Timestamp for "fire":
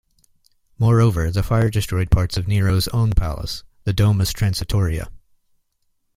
1.43-1.69